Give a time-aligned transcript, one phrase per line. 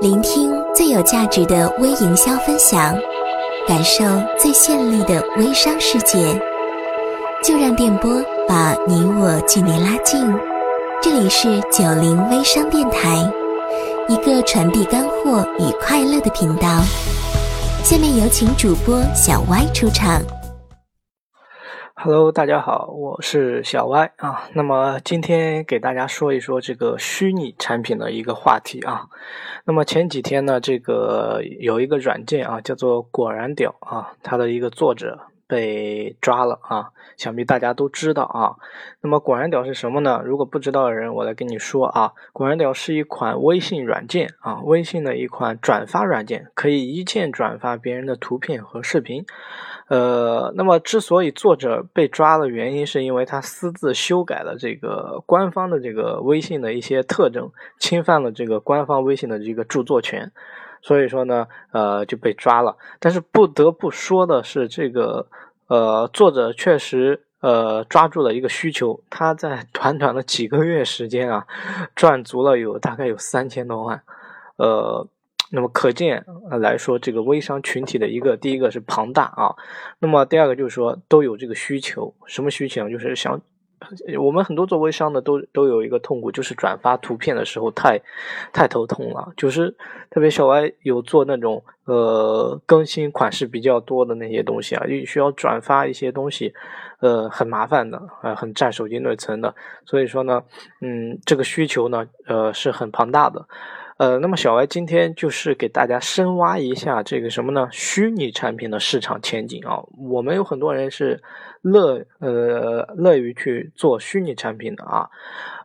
[0.00, 2.96] 聆听最有价值的微营销分享，
[3.68, 4.02] 感受
[4.38, 6.18] 最绚丽的微商世界，
[7.44, 8.10] 就让电波
[8.48, 10.26] 把你我距离拉近。
[11.02, 13.30] 这里是九零微商电台，
[14.08, 16.68] 一个传递干货与快乐的频道。
[17.82, 20.22] 下面有请主播小歪出场。
[22.02, 24.48] Hello，大家好，我是小歪啊。
[24.54, 29.06] 那么今天给大家说一说这个虚拟产品的一个话题啊。
[29.66, 38.54] 那么前几天呢，这个有一个软件啊，叫做果然屌啊，它的一个作者被抓了啊，想必大家都知道啊。
[39.00, 40.22] 那么果然屌是什么呢？
[40.24, 49.26] 如果不知道的人，我来跟你说啊，果然屌是一款微信软件啊，微信的一款转发软件，可以一键转发别人的图片和视频。
[49.88, 60.30] 呃，那么之所以作者被抓的原因，是因为他私自修改了这个官方的这个微信的一些特征，侵犯了这个官方微信的这个著作权，
[60.82, 62.76] 所以说呢，呃，就被抓了。
[62.98, 65.26] 但是不得不说的是，这个
[65.68, 71.46] 呃，作者确实呃抓住了一个需求，他在 短短的几个月时间啊，
[71.94, 74.02] 赚足了有大概有三千多万，
[74.56, 75.06] 呃。
[75.52, 76.24] 那么可见
[76.60, 79.52] 来说，这个微商群体的一个第一个是庞大啊，
[79.98, 82.88] 那么第二个就是说都有这个需求，什么需求？
[82.88, 83.40] 就是想
[84.18, 88.00] 我们很多做微商的都都有一个痛苦，就是转发图片的时候太
[88.52, 89.74] 太头痛了，就是
[90.10, 96.52] 特别小歪有做那种呃更新款式比较多的那些东西啊，又需要转发一些东西，
[97.00, 100.42] 呃很麻烦的啊，很占手机内存的，所以说呢，
[100.80, 103.46] 嗯，这个需求呢，呃是很庞大的。
[104.00, 107.68] 呃，那么小歪今天就是给大家深挖一下这个什么呢？
[107.70, 109.84] 虚拟产品的市场前景啊。
[109.98, 111.22] 我们有很多人是
[111.60, 115.10] 乐呃乐于去做虚拟产品的啊。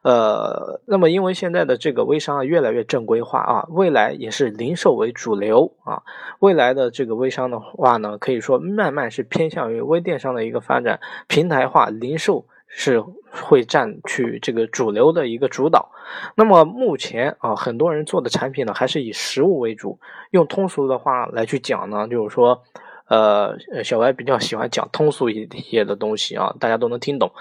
[0.04, 6.04] 呃，那么因为现在的这个微商啊越来越正规化啊，未来也是零售为主流啊。
[6.40, 11.00] 未来的这个微商的话呢，可以说慢慢是偏向于微电商的一个发展，
[11.30, 12.46] 平台化零售。
[12.78, 15.92] 是会占去这个主流的一个主导。
[16.36, 19.98] 那么目前啊，很多人做的产品呢，还是以实物为主。
[20.32, 22.62] 用通俗的话来去讲呢，就是说，
[23.08, 27.32] 呃，小白比较喜欢讲通俗一些的东西啊，大家都能听懂。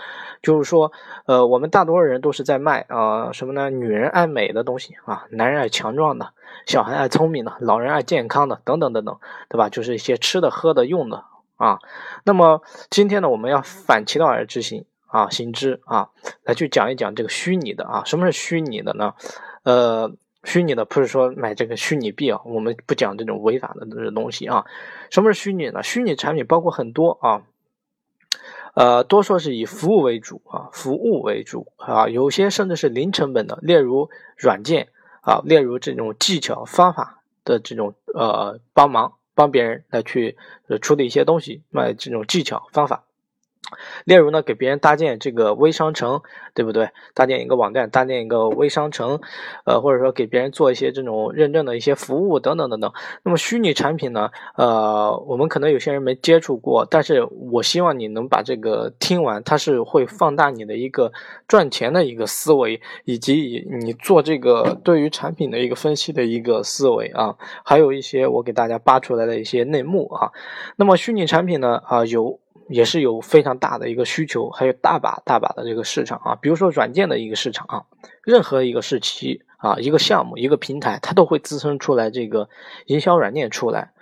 [0.40, 0.92] 就是说，
[1.26, 3.70] 呃，我们大多数人都是在卖啊什么呢？
[3.70, 6.32] 女人爱美的东西啊，男人爱强壮的，
[6.64, 9.18] 小孩爱聪明的，老人爱健康的，等等等等，
[9.48, 9.68] 对吧？
[9.68, 11.24] 就是一些吃的、喝的、用的
[11.56, 11.80] 啊。
[12.24, 14.86] 那么今天呢，我们要反其道而执行。
[15.14, 16.10] 啊，行知啊，
[16.42, 19.14] 来去讲一讲这个虚拟的啊，什么是虚拟的呢？
[19.62, 24.64] 呃，虚拟的不是说买这个虚拟币啊，我们不讲这种违法的这东西啊。
[25.10, 25.84] 什么是虚拟呢？
[25.84, 27.42] 虚拟产品包括很多啊，
[28.74, 34.88] 呃，多数是以服务为主啊，服务为主啊，有些甚至是零成本的，例如软件
[35.20, 40.36] 啊，例如这种技巧方法的这种呃帮忙帮别人来去
[40.82, 43.04] 处理一些东西，卖这种技巧方法。
[44.04, 46.20] 例如呢，给别人搭建这个微商城，
[46.54, 46.90] 对不对？
[47.14, 49.20] 搭建一个网站，搭建一个微商城，
[49.64, 52.92] 呃，或者说给别人做一些这种认证的一些服务等等等等。
[53.22, 54.30] 那么虚拟产品呢？
[54.56, 61.12] 呃，我们可能有些人没接触过，但是我希望你能把这个听完，它是会放大你的一个
[61.48, 70.30] 赚钱的一个思维，以及你做这个对于产品的一个分析的一个思维啊，还有一些我给大家扒出来的一些内幕啊。
[70.76, 71.82] 那么虚拟产品呢？
[71.86, 72.38] 啊，有。
[72.68, 77.84] 也是有非常大的一个需求，还有大把大把的这个市场啊，比如说软件的一个市场啊，
[78.22, 82.48] 任何一个时期啊，一个项目、一个平台，它都会滋生出来这个
[82.86, 83.93] 营销软件出来。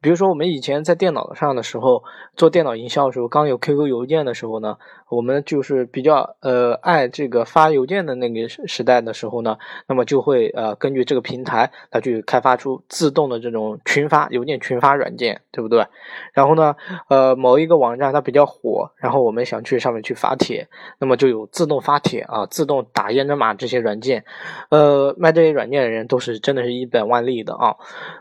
[0.00, 2.04] 比如说，我们以前在电脑上的时候
[2.36, 4.76] 做电脑营销的时候，刚有 QQ 邮件的时候呢，
[5.08, 15.86] 我们就是比较呃爱这个发邮件的那个时时代的时候呢，那么就会呃根据这个平台来去开发出自动的这种群发邮件群发软件，对不对？
[16.32, 16.76] 然后呢，
[17.08, 24.24] 呃某一个网站它比较火，然后我们想去上面去发帖，那么就有自动发帖啊，自动打验证码这些软件，
[24.68, 27.76] 呃卖这些软件的人都是真的是一本万利的啊。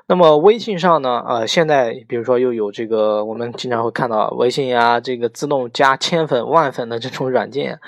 [0.07, 7.79] 那么微信上呢，呃现在比如说又有这个，我们经常会看到微信呀，这个自动加千粉万粉的这种软件，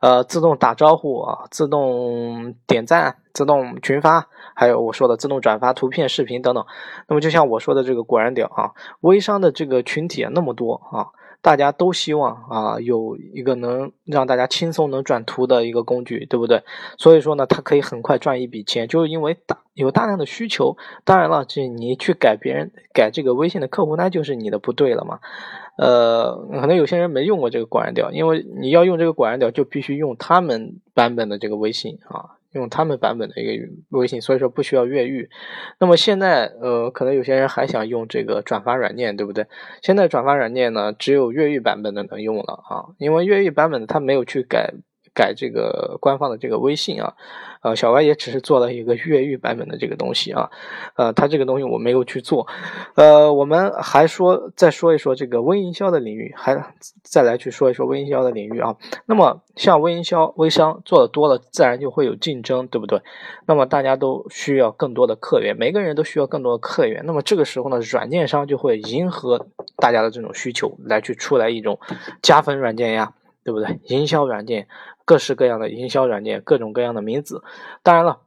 [0.00, 6.64] 呃，自动打招呼啊，自动点赞，自动群发，还有我说的自动转发图片、视频等等。
[7.08, 11.08] 那么就像我说的这个果然屌啊，微商的这个群体啊那么多啊。
[11.46, 16.64] 大家都希望啊有一个能让大家轻松能转图的一个工具，对不对？
[16.98, 20.76] 所以说呢，它可以很快赚一笔钱，就是因为大有大量的需求。
[21.04, 25.20] 当然了，这你去改别人改这个微信的客户，那就是你的不对了嘛。
[25.78, 32.34] 呃，可能有些人没用过这个果然调，因为你要用这个果然调，就必须用他们版本的这个微信啊。
[32.56, 35.30] 用他们版本的一个微信，所以说不需要越狱。
[35.78, 39.46] 那么现在呃，可能有些人还想用这个转发软件，对不对？
[39.82, 44.72] 现在转发软件呢，只有越狱版本的能用了啊，因为越狱版本的它没有去改。
[45.16, 47.14] 改这个官方的这个微信啊，
[47.62, 50.50] 呃，小歪也只是做了一个越狱版本的这个东西啊，
[50.94, 52.46] 呃，他这个东西我没有去做，
[52.96, 58.76] 呃，我们还说再说一说这个微营销的领域，还再来去说一说微营销的领域啊。
[59.06, 63.00] 那么像微营销、微商做的多了，自然就会有竞争，对不对？
[63.46, 67.06] 那么大家都需要更多的客源，每个人都需要更多的客源。
[67.06, 69.46] 那么这个时候呢，软件商就会迎合
[69.76, 71.78] 大家的这种需求，来去出来一种
[72.20, 73.14] 加分软件呀。
[73.46, 73.78] 对不对？
[73.84, 74.66] 营销软件，
[75.04, 77.44] 各式各样的营销软件，各种各样的名字。
[77.84, 78.18] 当然了，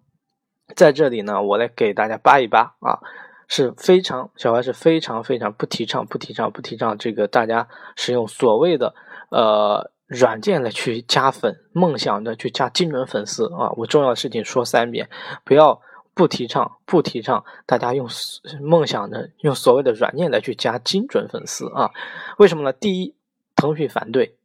[0.77, 2.97] 在这里呢，我来给大家扒一扒啊，
[3.49, 7.67] 是非常小白是非常非常不提倡、不提倡、不提倡这个大家
[7.97, 8.95] 使用所谓的
[9.29, 13.69] 呃软件来去加粉，梦想着去加精准粉丝啊。
[13.75, 15.09] 我重要的事情说三遍，
[15.43, 15.81] 不要
[16.13, 18.07] 不提倡，不提倡大家用
[18.61, 21.91] 梦想着用所谓的软件来去加精准粉丝啊。
[22.37, 22.71] 为什么呢？
[22.71, 23.13] 第一，
[23.57, 24.38] 腾讯反对。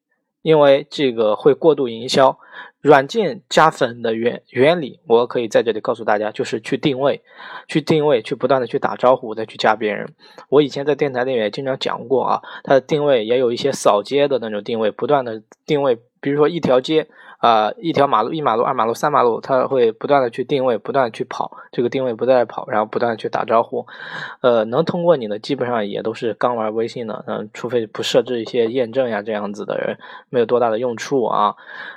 [0.44, 2.38] 因为这个会过度营销，
[2.82, 7.22] 软件加粉的原原理，我可以在这里告诉大家，就是去定位，
[7.66, 10.06] 去定位，去不断的去打招呼，再去加别人。
[10.50, 17.08] 我以前在电台里面也经常讲过啊，它的定位也有一些扫街的那种定位，不断的定位，比如说一条街。
[17.44, 23.86] 啊，一条马路，一马路，二马路，三马路，它会不断的去定位，不断去跑，这个定位不断的跑，然后不断的去打招呼，
[24.40, 29.98] 呃，能通过你的基本上也都是刚玩微信的，嗯，除非不设置一些验证呀这样子的人，
[30.30, 31.56] 没有多大的用处啊。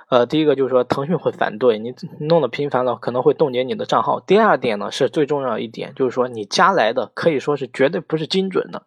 [0.10, 4.20] 呃，第一个就是说腾讯会反对你弄得频繁了，可能会冻结你的账号。
[4.20, 8.84] 第二点呢是最重要一点，就是说你加来的可以说是绝对不是精准的，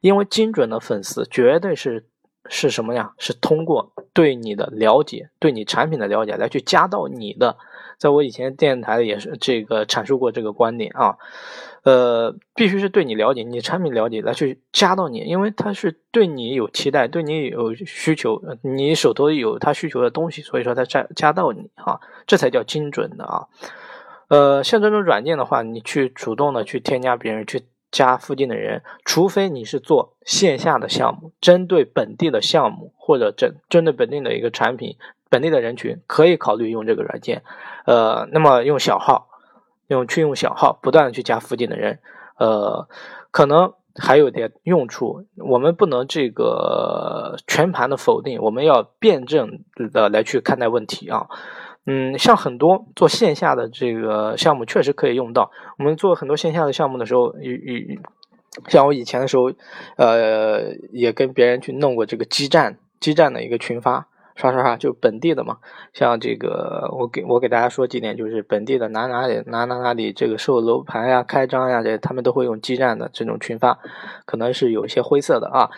[0.00, 2.06] 因为精准的粉丝绝对是。
[2.50, 3.12] 是什么呀？
[3.16, 7.56] 是通过对你的了解，对你产品的了解来去加到你的。
[7.96, 11.16] 在我以前电台也是这个阐述过这个观点啊，
[11.84, 23.46] 呃，必须是对你了解，你产品了解来去加到你，因为他是对你有期待，对你有需求，你手头有他需求的东西，所以说他加加到你啊，这才叫精准的啊。
[24.28, 27.62] 呃，像这种软件的话，你去主动的去添加别人去。
[27.90, 34.96] 加附近的人，除非你是做线下的项目，针对本地的项目或者针针对本地的一个产品，
[35.28, 37.42] 本地的人群可以考虑用这个软件。
[37.86, 39.28] 呃，那么用小号，
[39.88, 41.98] 用去用小号，不断的去加附近的人，
[42.38, 42.88] 呃，
[43.30, 45.26] 可能还有点用处。
[45.36, 51.26] 我们不能这个全盘的否定，我们要辩证的来去看待问题啊。
[51.86, 55.50] 嗯，像很多做线下的这个项目，确实可以用到。
[55.78, 58.00] 我们做很多线下的项目的时候，与与
[58.68, 59.50] 像我以前的时候，
[59.96, 65.56] 呃，也跟别人去弄过这个基站，基站的一个群发，刷刷刷，就本地的嘛。
[65.94, 73.78] 像这个，我给我给大家说几点，就是本地的哪哪里哪哪哪里这个售楼盘呀、开张呀，这他们都会用基站的这种群发，
[74.26, 75.70] 可能是有一些灰色的啊，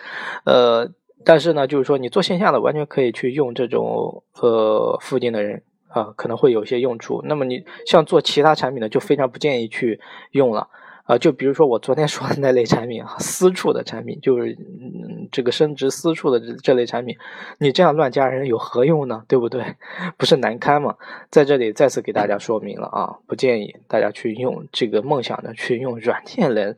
[0.45, 0.89] 呃，
[1.23, 5.63] 但是呢，就是说你做线下的，完全可以去用这种呃附近的人。
[5.93, 7.21] 啊，可能会有一些用处。
[7.23, 9.99] 那么你像做其他产品的，就非常不建议去
[10.31, 10.67] 用了。
[11.05, 17.17] 啊，就比如说我昨天说的那类产品啊，私处的产品，就是嗯，这个升值私处的这这类产品，
[17.59, 19.21] 你这样乱加人有何用呢？
[19.27, 19.75] 对不对？
[20.15, 20.95] 不是难堪吗？
[21.29, 26.73] 在这里再次给大家说明了啊，不建议大家去用这个梦想的去用软件来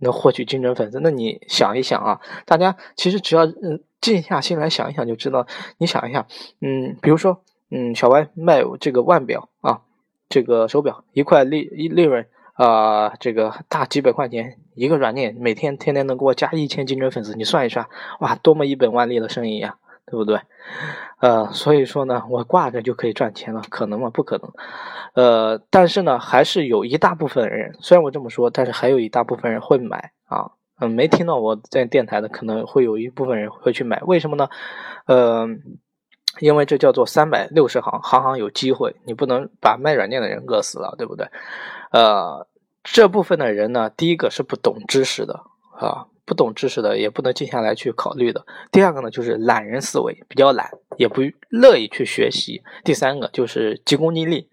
[0.00, 0.98] 能获取精准粉丝。
[1.00, 5.46] 那你想一想啊，大家其实只要嗯静下心来想一想就知道。
[5.76, 6.26] 你想一下，
[6.62, 7.42] 嗯，比如说。
[7.70, 9.80] 嗯，小歪卖这个腕表啊，
[10.28, 17.86] 这个手表一块利一利润啊，这个大几百块钱一个软件，每天天天能给我加一千精准粉丝，你算一算，
[18.20, 20.40] 哇，多么一本万利的生意呀，对不对？
[21.18, 24.10] 呃，所以说呢，我挂着就可以赚钱了，可能吗？
[24.10, 24.52] 不可能。
[25.14, 30.52] 呃，但是呢，还是有一大部分人，虽然我这么说，但是还有一大部分人会买啊。
[30.78, 34.48] 嗯，没听到我在电台的，可能会有一部分人会去买，为什么呢？
[35.06, 35.78] 嗯。
[36.40, 41.28] 因为这叫做三百六十行，行行有机会，你不能把卖软件的人饿死了，对不对？
[41.92, 42.46] 呃，
[42.84, 45.40] 这部分的人呢，第一个是不懂知识的
[45.78, 48.44] 啊，不懂知识的也不能静下来去考虑的。
[48.70, 52.62] 第二个呢，就是懒人思维，比较懒，也不乐意去学习。
[52.84, 54.48] 第三个就是急功近利，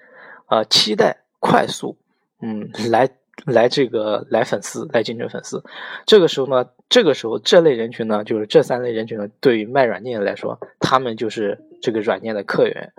[0.47, 1.97] 啊，期待快速，
[2.41, 3.09] 嗯，来。
[3.47, 5.61] 来这个来粉丝来竞争粉丝，
[6.05, 12.93] 这个时候呢，这个时候这类人群呢，就是这三类人群呢，对于卖软件来说，他们就是这个软件的客源。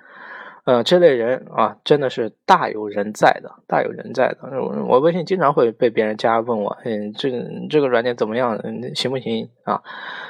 [0.64, 4.38] 呃，这类人啊，真的是大有人在的，大有人在的。
[4.88, 7.30] 我微信经常会被别人加问我，嗯，这
[7.68, 9.82] 这个软件怎么样，嗯行不行啊？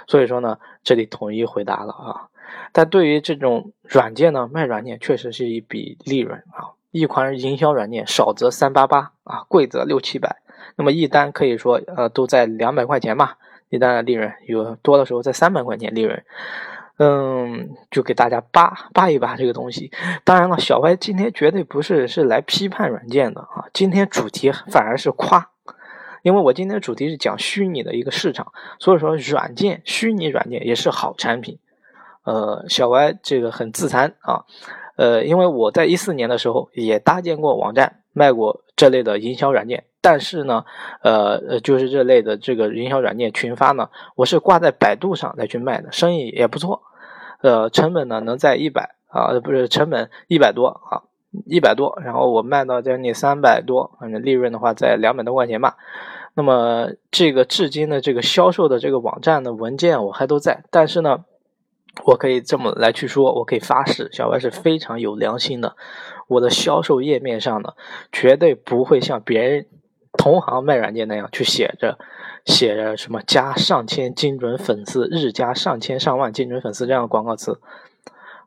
[0.08, 2.28] 所以说呢，这里统一回答了啊。
[2.72, 6.74] 但对于这种软件呢，卖软件确实是一笔利润啊。
[6.90, 10.42] 一款营销软件少则三八八啊，贵则六七百。
[10.74, 16.24] 那么一单可以说呃都在两百块钱吧，一单的利润有多的时候在三百块钱利润。
[16.98, 19.90] 嗯，就给大家扒扒一扒这个东西。
[20.22, 25.50] 当然了，小歪今天绝对不是是来批判软件的啊，今天主题反而是夸，
[26.22, 31.58] 因为我今天主题是讲虚拟的一个市场，所以说软件虚拟软件也是好产品。
[32.22, 34.44] 呃，小歪这个很自残啊，
[34.96, 39.84] 呃，因为我在一四年的时候也搭建过网站，卖过这类的营销软件。
[40.00, 40.64] 但是呢，
[41.02, 46.82] 呃呃，就是这类的这个营销软件群发呢，我是挂在百度上来去卖的，生意也不错，
[47.40, 51.08] 呃，成本呢能在一百啊，不是成本一百多啊，
[51.46, 55.78] 一百多，然后我卖到将近三百多，反正利润的话在两百多块钱吧。
[56.34, 61.24] 那么这个至今的这个销售的这个网站的文件我还都在，但是呢，
[62.04, 65.76] 我可以这么来去说，我可以发誓，小白是非常有良心的，
[66.28, 67.74] 我的销售页面上呢，
[68.10, 69.66] 绝对不会像别人。
[70.16, 71.98] 同行卖软件那样去写着，
[72.44, 77.58] 写着什么加上千精准粉丝，日加上千上万精准粉丝这样的广告词，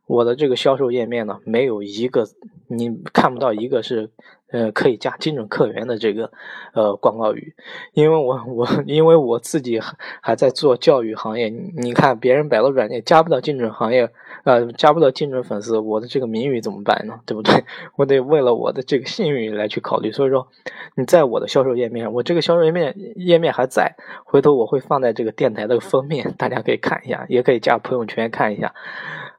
[0.07, 2.27] 我的这个销售页面呢，没有一个
[2.67, 4.09] 你看不到一个是。
[4.49, 6.31] 呃，可以加精准客源的这个
[6.73, 7.53] 呃广告语，
[7.91, 9.77] 因为我我因为我自己
[10.21, 14.09] 还在做教育行业，你看别人百度软件加不到精准行业，
[14.45, 17.19] 呃加不到精准粉丝，我的这个名誉怎么办呢？
[17.25, 17.65] 对不对？
[17.97, 20.13] 我得为了我的这个信誉来去考虑。
[20.13, 20.47] 所以说，
[20.95, 28.73] 你在我的销售页面，我这个销售页面页面还在，回头我会放在这个电台的封面，大家可以看一下，也可以加朋友圈看一下。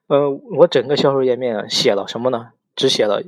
[0.09, 2.49] 呃，我整个销售页面写了什么呢？
[2.75, 3.21] 只写了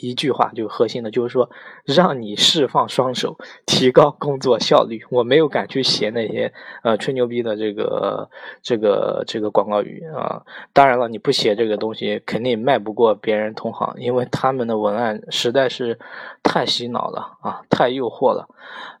[0.00, 1.50] 一句话，就核心的，就是说
[1.84, 5.04] 让你释放双手，提高工作效率。
[5.10, 6.52] 我没有敢去写那些
[6.84, 8.30] 呃吹牛逼的这个
[8.62, 10.44] 这个这个广告语啊。
[10.72, 15.98] 当然了，你不写这个东西，肯定卖不过别人同行，因为他们的文案实在是
[16.44, 18.48] 太洗脑了啊，太诱惑了。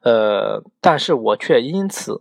[0.02, 2.20] 呃，但是我却因此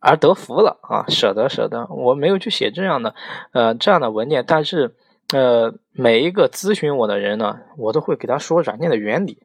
[0.00, 3.14] 而得福了啊，舍得舍得，我没有去写这样的
[3.52, 4.94] 呃这样的文件，但是。
[5.34, 9.42] 呃，每一个咨询我的人呢，我都会给他说软件的原理，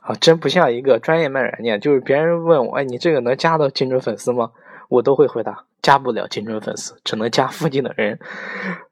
[0.00, 4.50] 啊，真不像一个专业卖软件，就是别人问我，哎，你这个能加到精准粉丝吗？
[4.88, 8.18] 我都会回答，加不了精准粉丝，只能加附近的人。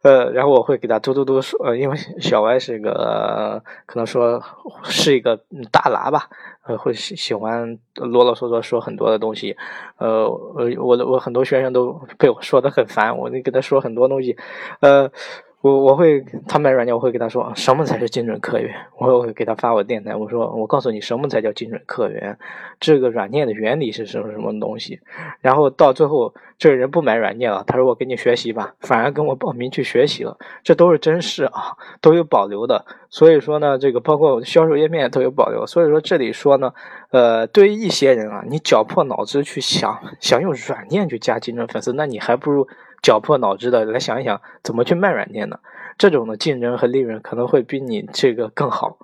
[0.02, 4.42] 呃，然后我会给他嘟嘟嘟说，呃，因为小歪是一个，可能说
[4.84, 5.38] 是一个
[5.70, 6.28] 大拿吧，
[6.66, 9.56] 呃，会喜喜欢啰啰嗦嗦说很多的东西，
[9.98, 14.36] 呃，我我我很多学生都被我说的很烦，我得给他说很多东西，
[14.80, 15.10] 呃。
[15.60, 22.38] 我我会他买软件，我会给他说什么才是精准客源，我会给他发我电台，我说我告诉你什么才叫精准客源，
[22.78, 25.00] 这个软件的原理是什么什么东西，
[25.40, 36.72] 然后到最后这个人不买软件了，他说我给你学习吧，反而跟我报名去学习了，这都是真事啊，都有保留的，所以说呢，这个包括销售页面都有保留，所以说这里说呢，
[37.10, 42.68] 呃，对于一些人啊，你绞破脑汁去想想用软件去加精准粉丝，那你还不如。
[43.02, 45.58] 绞破脑汁的来想一想怎么去卖软件呢？
[45.98, 48.98] 这种的竞争和利润可能会比你这个更好。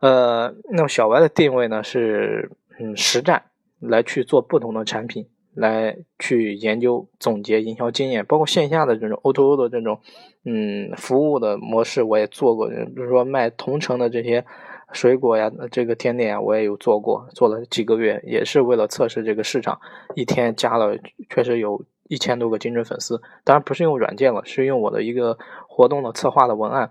[0.00, 3.44] 呃，那么小白的定位呢是嗯实战
[3.78, 10.00] 来去做不同的产品，来去研究总结营销经验，包括线下的这种 O2O 的这种
[10.44, 14.44] 嗯服务的模式我也做过，比如说卖同城的这些
[14.92, 19.80] 水果呀、这个甜点啊，我也有做过，做了几个月，也是为了测试这个市场，
[20.14, 20.98] 一天加了
[21.30, 21.82] 确实有。
[22.10, 25.38] 一千多个精准粉丝，当然不是用软件了，是用我的一个
[25.68, 26.90] 活动的策划的文案。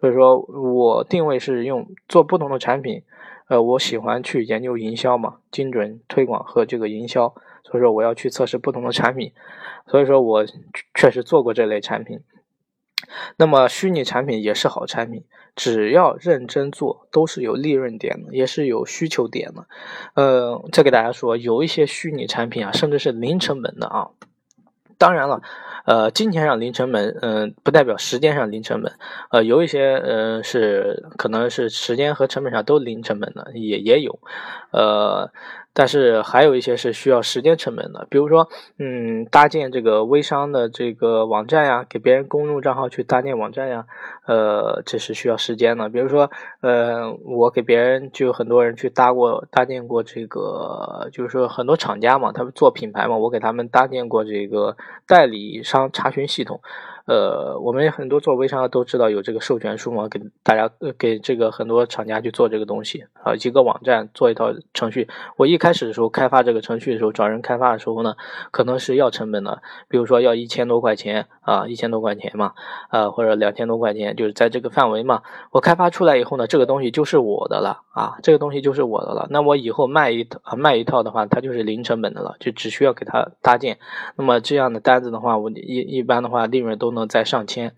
[0.00, 3.02] 所以说我定位是用做不同的产品，
[3.48, 7.34] 呃，我喜欢去研究营销嘛，精准推广和这个营销。
[7.64, 9.32] 所以说我要去测试不同的产品，
[9.88, 10.46] 所以说我
[10.94, 12.20] 确实做过这类产品。
[13.36, 15.24] 那么虚拟产品也是好产品，
[15.56, 19.66] 只要认真做，都是有利润点的，也是有需求点的。
[20.14, 24.10] 呃，再给大家说，有一些虚拟产品啊，甚至是零成本的啊。
[25.00, 25.40] 当然了，
[25.86, 28.92] 呃，金钱上零成本，嗯，不代表时间上零成本，
[29.30, 34.18] 呃，有一些，呃，是可能是时间和成本上都零成本的，也也有，
[34.72, 35.32] 呃。
[35.72, 38.48] 但是还有一些是需要时间成本的，比如说，
[38.78, 43.86] 嗯，搭建这个微商的这个网站呀，给别人公众账号去搭建网站呀，
[44.26, 45.88] 呃，这是需要时间的。
[45.88, 56.60] 比如说，呃，我给别人就很多人去搭过搭建过这个，就是说很多厂家嘛，他们做品牌嘛，我给他们搭建过这个代理商查询系统。
[57.10, 65.08] 呃，我们很多做微商的都知道有这个授权书嘛，给大家给这个很多厂家去做这个东西啊，一个网站做一套程序。
[65.36, 68.14] 我一开始的时候开发这个程序的时候，找人开发的时候呢，
[68.52, 72.52] 可能是要成本的，比如说要一千多块钱啊，一千多块钱嘛，
[72.90, 75.22] 啊或者两千多块钱，就是在这个范围嘛。
[75.50, 79.26] 我开发出来以后呢，这个东西就是我的了啊，这个东西就是我的了。
[79.30, 83.80] 那我以后卖一套啊卖一套的话，它就是零成本的了，就只需要给它搭建。
[84.14, 87.74] 那么这样的单子的话，我一一般的话利润都能再上千。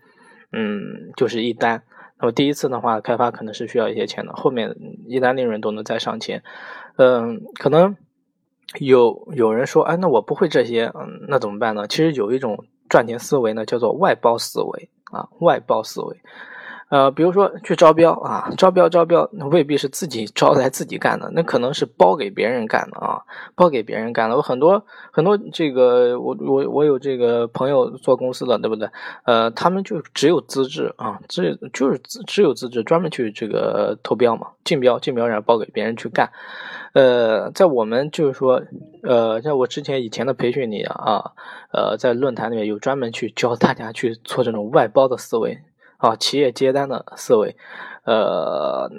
[0.51, 1.83] 嗯，就是一单，
[2.19, 4.75] 那么第一次的话开发可能是需要一些钱的，后面
[5.07, 6.43] 一单利润都能再上千。
[6.97, 7.97] 嗯，可能
[8.79, 11.87] 有有人说，哎，那我不会这些，嗯，那怎么办呢？
[11.87, 16.17] 其实有一种赚钱思维呢，叫做外包思维啊，外包思维。
[16.89, 23.21] 呃，比如说去招标啊，招标招标，那未必是自己 招来自己干的，那可能是包给别人干的啊，
[23.55, 24.35] 包给别人干的。
[24.35, 28.87] 我很多很多这个，我我我有这个朋友做公司的，对不对？
[29.25, 36.29] 呃，他们就只有资质啊，只就是只有资质，专门去这个投标嘛，竞标竞标，然后包给别人去干。
[36.93, 38.61] 呃，在我们就是说，
[39.01, 41.31] 呃，在我之前以前的培训里啊，
[41.71, 45.57] 呃，在论坛里面有专门去教大家去做这种外包的思维。
[46.03, 47.55] 啊，企业接单的思维，
[48.03, 48.91] 呃，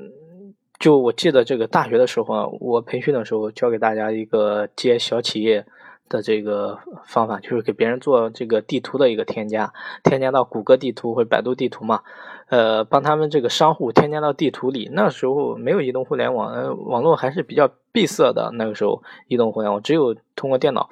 [0.78, 5.66] 就我记得这个大学的时候啊，我培训的时候教给大家一个接小企业
[6.08, 9.70] 的这个方法，就是给别人做这个地图的一个添加，
[10.02, 12.00] 添加到谷歌地图或百度地图嘛，
[12.48, 14.88] 呃，帮他们这个商户添加到地图里。
[14.90, 18.50] 那时候没有移动互联网，网络还是比较闭塞的。
[18.54, 20.88] 那个时候移动互联网只有通过电脑，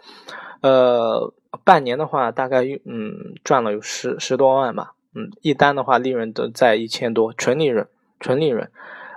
[0.60, 1.32] 呃，
[1.64, 4.92] 半年的话大概嗯赚了有十十多万吧。
[5.14, 7.86] 嗯，一单的话，利润都在一千多，纯利润，
[8.20, 8.68] 纯利润。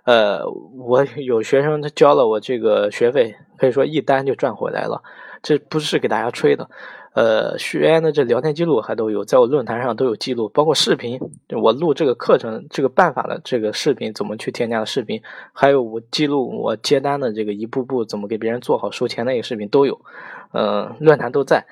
[0.04, 0.48] 呃，
[0.78, 5.02] 我 有学生他交了我这个学费，可以说一单就赚回来了。
[5.42, 6.68] 这不是给大家吹的，
[7.14, 11.20] 呃，学员的这聊天记录还都有，在我论坛上都有记录，包括视频，
[11.62, 15.22] 我录这个课程这个办法的这个视频，怎么去添加的视频，
[15.54, 20.02] 还有我记录我接单的这个一步步怎么给别人做好收钱的一个视频都有，
[20.52, 21.66] 呃，论坛都在。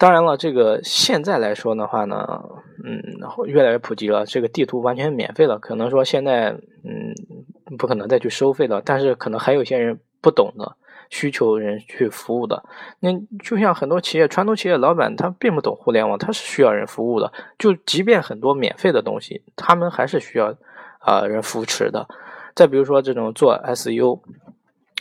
[0.00, 2.42] 当然了，这个现在来说的话呢，
[2.82, 3.02] 嗯，
[3.44, 4.24] 越来越普及了。
[4.24, 6.52] 这个地图完全免费了，可能说现在，
[6.84, 8.80] 嗯，不可能再去收费了。
[8.82, 10.74] 但是可能还有些人不懂的，
[11.10, 12.64] 需求人去服务的。
[13.00, 13.10] 那
[13.44, 17.30] 就像很多企业，传统企业老板他并不懂互联网，他是需要人服务的。
[17.58, 20.54] 就即便很多免费的东西，他们还是需要
[21.00, 22.08] 啊人扶持的。
[22.54, 24.18] 再比如说这种做 SU。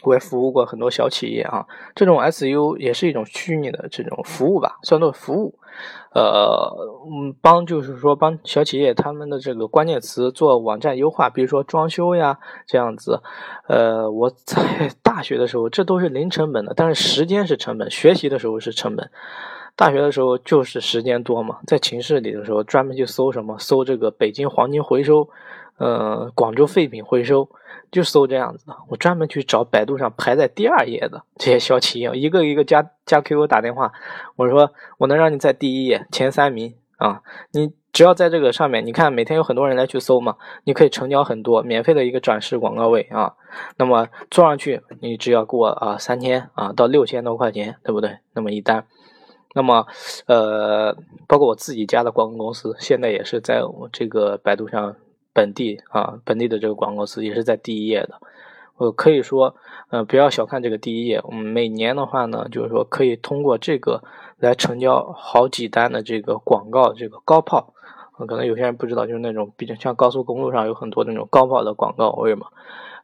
[0.04, 5.56] 我也服务过很多小企业啊，这种 SU 也是一种虚拟的这种服务吧，算作服务。
[6.12, 13.22] 呃，嗯，帮就是说帮小企业他们的这个关键词做网站优化，比如说装修呀这样子。
[13.68, 19.10] 呃，我在 大学的时候这都是零成本的，但是时间是成本，学习的时候是成本。
[19.76, 25.30] 大学的时候就是时间多嘛，在寝室里的时候专门去搜什么，搜这个北京黄金回收，
[25.80, 27.50] 呃，广州废品回收。
[27.92, 33.92] 就搜这样子的，我专门去找百度上排在第二页的这些小企业，一个一个加加 QQ 打电话，
[34.36, 43.34] 我说我能让你在第一页前三名啊，你只要在这个上面，你看每天有很多人来去搜嘛，你可以成交很多免费的一个展示广告位啊，
[43.78, 48.20] 那么做上去你只要给我啊三千啊到六千多块钱，对不对？
[48.36, 48.86] 那么一单，
[49.56, 49.88] 那么
[50.28, 50.96] 呃，
[51.28, 54.96] 包括我自己家的广告公司，现在也是在我这个百度上。
[55.34, 58.20] 本地啊，本地的这个广告词也是在第一页的。
[58.78, 59.56] 我可以说，
[59.90, 61.20] 呃，不要小看这个第一页。
[61.26, 64.02] 我们每年的话呢，就是说可以通过这个
[64.38, 67.74] 来成交好几单的这个广告，这个高炮。
[68.28, 72.48] 可能有些人不知道，就是那种比较像高速公路上有很多那种高炮的广告位嘛。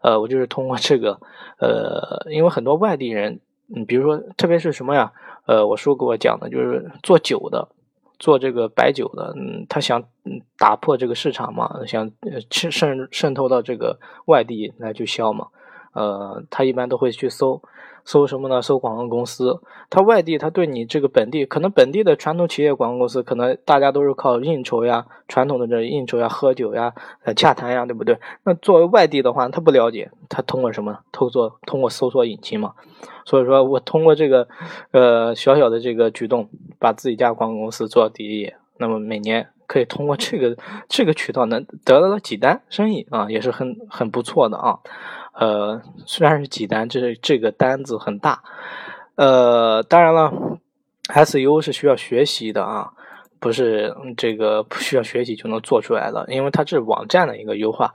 [0.01, 1.19] 呃，我就是通过这个，
[1.59, 3.39] 呃，因为很多外地人，
[3.73, 5.13] 嗯，比如说特别是什么呀，
[5.45, 7.67] 呃，我叔给我讲的，就是做酒的。
[8.19, 10.03] 做这个白酒的，嗯，他想
[10.57, 12.11] 打破这个市场嘛，想
[12.49, 15.47] 渗渗渗透到这个外地来去销嘛，
[15.95, 17.59] 呃，他一般都会去搜。
[18.07, 18.61] 搜什么呢？
[18.61, 19.59] 搜广告公司。
[19.89, 28.19] 他外地，他对你这个本地，可能本地的传统企业广告公司，可能大家都是靠应酬呀，传统的这应酬呀、喝酒呀、呃洽谈呀，对不对？
[28.43, 30.99] 那作为外地的话，他不了解，他通过什么？
[31.11, 32.73] 通过通过搜索引擎嘛。
[33.25, 34.47] 所以说我通过这个，
[34.91, 38.53] 呃小小的这个举动，把自己家广告公司做到第一。
[38.77, 40.55] 那么每年可以通过这个
[40.87, 44.79] 这个渠道能得到了几单生意啊，也是很很不错的啊。
[45.33, 48.41] 呃，虽然是几单，这是这个单子很大。
[49.15, 50.31] 呃，当然了
[51.09, 52.91] ，SU 是需要学习的啊，
[53.39, 57.93] 不是这个不需要学习就能做出来的，因为它是网站的一个优化。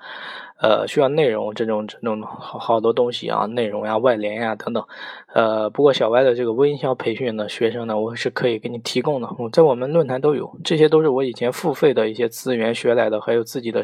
[0.61, 4.85] 呃，需要内容这种这种好好多东西啊，内容呀、外联呀等等。
[5.33, 13.81] 呃，不过小歪的这个微营销培训的学生呢，我是可以给你提供的，我在我们论坛都有，这些都是我以前付费的一些资源学来的，还有自己的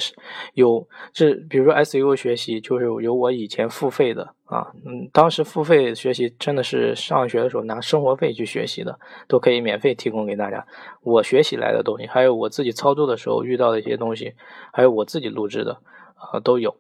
[0.54, 10.66] 有这，比如说 SEO 学习，就是有我以前付费的啊，嗯，当时付费学习真的是上学的时候拿生活费去学习的，都可以免费提供给大家。
[11.02, 14.34] 我学习来的东西，还有我自己操作的时候遇到的一些东西，
[14.72, 15.78] 还有我自己录制的
[16.16, 16.76] 啊，都有。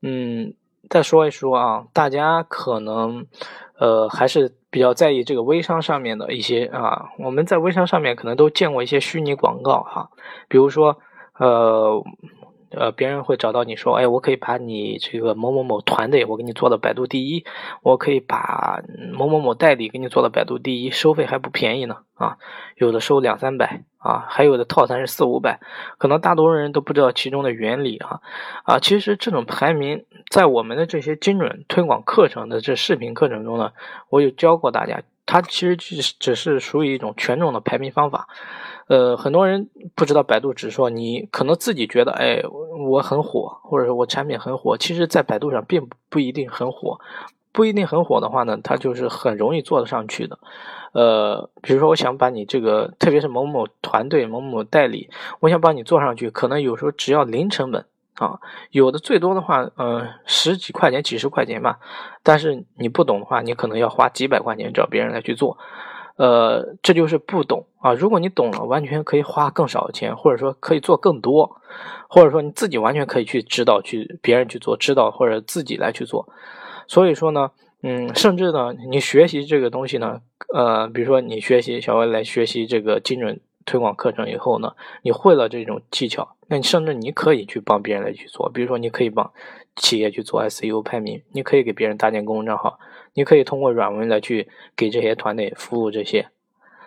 [0.00, 0.54] 嗯，
[0.88, 3.26] 再说一说啊，大家可能。
[3.76, 10.10] 呃，还是比较在意这个微商上面的一些啊，我们在微商上面可能都见过一些虚拟广告哈，
[10.48, 10.96] 比如说，
[11.38, 12.02] 呃。
[12.76, 17.44] 呃，别人会找到你说，哎，我可以把你这个某某某团队，我给你做到百度第一，
[17.82, 22.36] 我可以把某某某代理给你做到百度第一，收费还不便宜呢，啊，
[22.74, 25.58] 有的收两三百啊，还有的套餐是四五百，
[25.96, 28.20] 可能大多数人都不知道其中的原理啊，
[28.64, 33.72] 啊，其实这种排名在我们的这些精准推广课程的这视频课程中呢，
[34.10, 38.28] 我有教过大家，它其实只只是属于一种权重的排名方法。
[38.86, 42.42] 呃，很多人不知道百度指数，你可能自己觉得，哎，
[42.86, 47.00] 我很火，或者说我产品很火，其实，在百度上并不一定很火，
[47.54, 50.38] 不一定很火的话呢，它就是很容易做得上去的。
[50.92, 57.86] 呃，比如说，我想把你这个，特别是某某团队、某某代理，我想把你做上去，可能有时候只要零成本
[58.16, 58.40] 啊，
[58.70, 61.78] 有的最多的话，嗯，十几块钱、几十块钱吧。
[62.24, 65.56] 但是你不懂的话，你可能要花几百块钱找别人来去做。
[66.16, 67.92] 呃，这就是不懂啊！
[67.92, 71.60] 如果你懂了，完全可以花更少的钱，或者说可以做更多，
[72.08, 76.28] 或者说你自己完全可以去指导去别人去做，指导或者自己来去做。
[76.86, 77.50] 所以说呢，
[77.82, 80.20] 嗯，甚至呢，你学习这个东西呢，
[80.52, 89.32] 呃，比如说你学习小薇来学习这个精准推广课程以后呢，你会了这种技巧，那你甚至你可以去帮别人来去做，比如说你可以帮
[89.76, 92.78] 企业去做 SEO 排名，你可以给别人搭建公众账号。
[93.16, 96.26] 你可以通过软文来去给这些团队服务这些，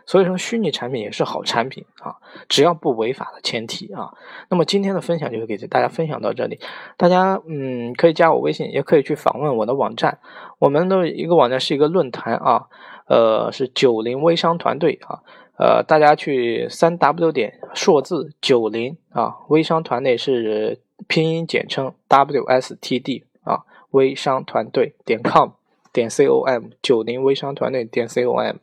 [0.07, 2.15] 所以说虚拟产品也是好产品啊，
[2.49, 4.11] 只要不违法的前提啊。
[4.49, 6.59] 那么今天的分享就给大家分享到这里，
[6.95, 10.17] 大家嗯可以加我微信，也可以去访问我的网站。
[10.57, 12.67] 我们的一个网站是一个论坛啊，
[13.07, 15.19] 呃是九零微商团队啊，
[15.59, 25.51] 呃大家去三 w 点数字九零啊微商团队是拼音简称 wstd 啊微商团队点 com。
[25.93, 28.57] 点 com 九零微商团队点 com，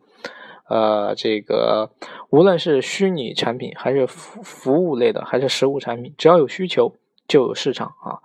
[0.69, 1.91] 呃，这个
[2.31, 6.95] 无论是虚拟产品还是服服务类的，还是实物产品，只要有需求
[7.29, 8.21] 就有市场啊。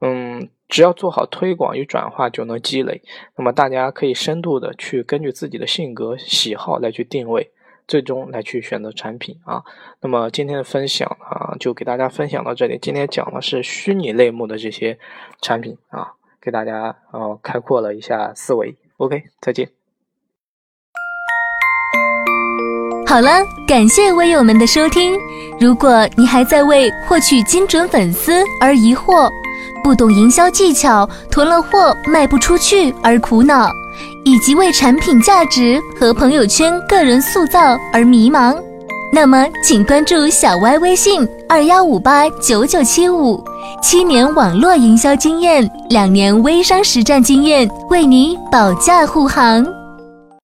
[0.00, 3.02] 嗯，只要做好推广与转化就能积累。
[3.36, 7.50] 那么大家可以深度的去根据自己的性格喜好来去定位，
[7.86, 9.62] 最终来去选择产品啊。
[10.00, 12.78] 那么今天的分享啊，就给大家分享到这里。
[12.80, 14.98] 今天讲的是虚拟类目的这些
[15.40, 16.14] 产品啊。
[16.40, 19.81] 给大家呃开阔了一下思维，OK，再见。
[23.12, 25.12] 好了，感谢微友们的收听。
[25.60, 29.28] 如果你还在为获取精准粉丝而疑惑，
[29.84, 33.70] 不懂营销技巧，囤了货卖不出去而苦恼，
[34.24, 38.56] 以及为产品价值和朋友圈个人塑造而迷茫。
[39.12, 43.44] 那么，请关注小歪微信二幺五八九九七五，
[43.82, 49.62] 七年网络营销经验，两年微商实战经验，为你保驾护航。